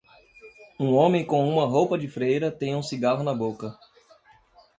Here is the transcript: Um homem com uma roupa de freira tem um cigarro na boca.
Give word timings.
Um 0.79 0.95
homem 0.95 1.23
com 1.23 1.47
uma 1.47 1.63
roupa 1.63 1.95
de 1.95 2.07
freira 2.07 2.51
tem 2.51 2.75
um 2.75 2.81
cigarro 2.81 3.21
na 3.23 3.35
boca. 3.35 3.77